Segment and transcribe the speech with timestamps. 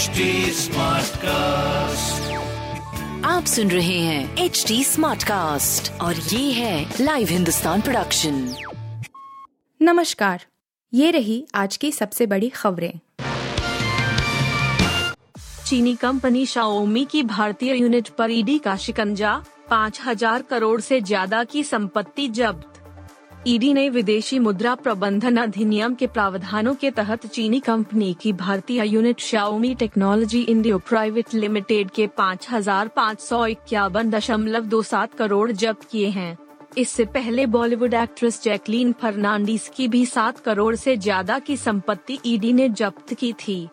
[0.00, 0.24] HD
[1.22, 2.30] cast
[3.26, 8.54] आप सुन रहे हैं एच डी स्मार्ट कास्ट और ये है लाइव हिंदुस्तान प्रोडक्शन
[9.80, 10.44] नमस्कार
[10.92, 12.92] ये रही आज की सबसे बड़ी खबरें।
[15.66, 21.44] चीनी कंपनी शाओमी की भारतीय यूनिट पर ईडी का शिकंजा पाँच हज़ार करोड़ से ज़्यादा
[21.44, 22.69] की संपत्ति जब्त।
[23.46, 29.20] ईडी ने विदेशी मुद्रा प्रबंधन अधिनियम के प्रावधानों के तहत चीनी कंपनी की भारतीय unit
[29.20, 35.50] Xiaomi technology India private limited के पाँच हज़ार पाँच सौ इक्यावन दशमलव दो सात करोड़
[35.52, 36.36] जब्त किए हैं।
[36.78, 42.52] इससे पहले बॉलीवुड एक्ट्रेस जैकलीन फर्नांडिस की भी सात करोड़ से ज़्यादा की संपत्ति ईडी
[42.52, 43.68] ने जब्त की थी।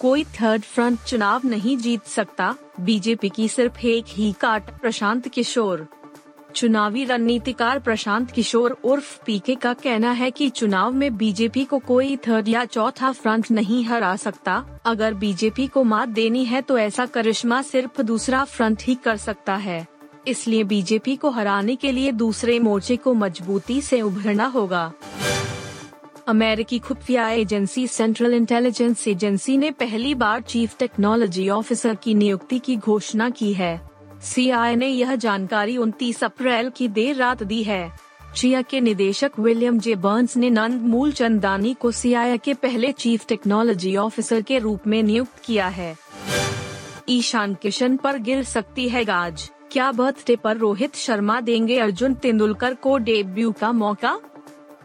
[0.00, 5.88] कोई थर्ड फ्रंट चुनाव नहीं जीत सकता, बीजेपी की सिर्फ़ एक ही काट प्रशांत किशोर।
[6.54, 12.16] चुनावी रणनीतिकार प्रशांत किशोर उर्फ़ पीके का कहना है कि चुनाव में बीजेपी को कोई
[12.16, 17.06] थर्ड या चौथा फ्रंट नहीं हरा सकता। अगर बीजेपी को मात देनी है तो ऐसा
[17.06, 19.86] करिश्मा सिर्फ़ दूसरा फ्रंट ही कर सकता है।
[20.28, 24.92] इसलिए बीजेपी को हराने के लिए दूसरे मोर्चे को मजबूती से उभरना होगा।
[26.28, 32.76] अमेरिकी खुफिया एजेंसी सेंट्रल इंटेलिजेंस एजेंसी ने पहली बार चीफ टेक्नोलॉजी ऑफिसर की नियुक्ति की
[32.76, 33.91] घोषणा की है।
[34.22, 37.92] सीआई ने यह जानकारी 29 अप्रैल की देर रात दी है।
[38.36, 43.26] चिया के निदेशक विलियम जे बर्न्स ने नंद मूल चंदानी को सीआई के पहले चीफ
[43.26, 45.96] टेक्नोलॉजी ऑफिसर के रूप में नियुक्त किया है।
[47.08, 52.74] ईशान किशन पर गिर सकती है गाज। क्या बर्थडे पर रोहित शर्मा देंगे अर्जुन तेंदुलकर
[52.74, 54.20] को डेब्यू का मौका?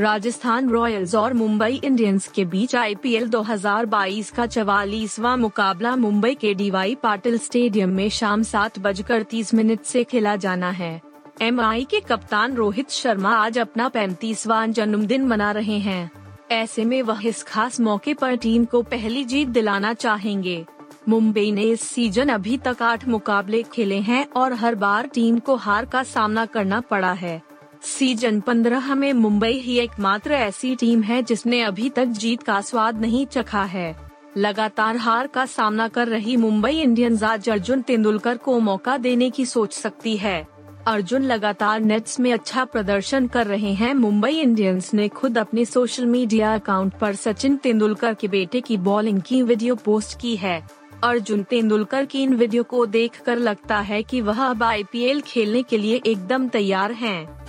[0.00, 6.94] राजस्थान रॉयल्स और मुंबई इंडियंस के बीच आईपीएल 2022 का चवालीसवा मुकाबला मुंबई के डीवाई
[6.94, 11.00] पाटिल स्टेडियम में शाम सात बजकर तीस मिनट से खेला जाना है।
[11.42, 16.10] एमआई के कप्तान रोहित शर्मा आज अपना पैंतीसवा जन्मदिन मना रहे हैं।
[16.50, 20.64] ऐसे में वह इस खास मौके पर टीम को पहली जीत दिलाना चाहेंगे।
[21.08, 25.56] मुंबई ने इस सीज़न अभी तक आठ मुकाबले खेले हैं और हर बार टीम को
[25.56, 27.49] हार का सामना करना पड़ा है।
[27.82, 33.00] सीज़न पंद्रह में मुंबई ही एकमात्र ऐसी टीम है जिसने अभी तक जीत का स्वाद
[33.00, 33.96] नहीं चखा है।
[34.36, 39.46] लगातार हार का सामना कर रही मुंबई इंडियंस आज अर्जुन तेंदुलकर को मौका देने की
[39.46, 40.46] सोच सकती है।
[40.86, 46.06] अर्जुन लगातार नेट्स में अच्छा प्रदर्शन कर रहे हैं। मुंबई इंडियंस ने खुद अपने सोशल
[46.06, 50.68] मीडिया अकाउंट पर सचिन तेंदुलकर के बेटे की बॉलिंग की वीडियो पोस्ट की है।
[51.04, 55.78] अर्जुन तेंदुलकर की इन वीडियो को देखकर लगता है कि वह अब आईपीएल खेलने के
[55.78, 57.39] लिए एकदम तैयार हैं।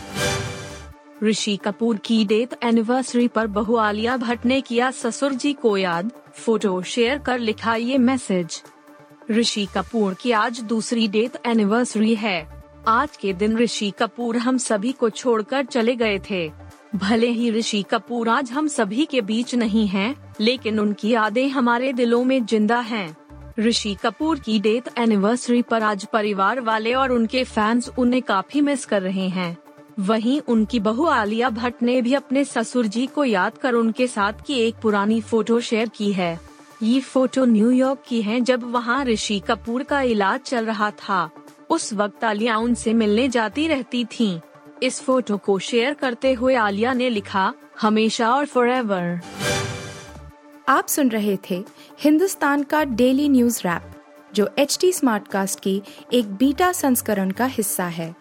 [1.24, 6.12] ऋषि कपूर की डेथ एनिवर्सरी पर बहु आलिया भट्ट ने किया ससुर जी को याद।
[6.36, 8.62] फ़ोटो शेयर कर लिखा ये मैसेज
[9.32, 14.92] ऋषि कपूर की आज दूसरी डेथ एनिवर्सरी है। आज के दिन ऋषि कपूर हम सभी
[14.92, 16.50] को छोड़कर चले गए थे।
[16.96, 21.94] भले ही ऋषि कपूर आज हम सभी के बीच नहीं हैं, लेकिन उनकी यादें हमारे
[21.94, 23.16] दिलों में ज़िंदा हैं।
[23.59, 28.86] ऋषि कपूर की डेथ एनिवर्सरी पर आज परिवार वाले और उनके फैंस उन्हें काफ़ी मिस
[28.86, 29.58] कर रहे हैं।
[30.00, 34.34] वहीं उनकी बहू आलिया भट्ट ने भी अपने ससुर जी को याद कर उनके साथ
[34.47, 36.40] की एक पुरानी फ़ोटो शेयर की है
[36.84, 41.29] ये फ़ोटो न्यूयॉर्क की है जब वहाँ ऋषि कपूर का इलाज चल रहा था
[41.69, 44.40] उस वक्त आलिया उनसे मिलने जाती रहती थीं।
[44.84, 49.19] इस फ़ोटो को शेयर करते हुए आलिया ने लिखा, हमेशा और फॉरएवर।
[50.69, 51.63] आप सुन रहे थे
[52.00, 53.91] हिंदुस्तान का डेली न्यूज़ रैप,
[54.34, 55.81] जो एच टी स्मार्ट कास्ट की
[56.13, 58.21] एक बीटा संस्करण का हिस्सा है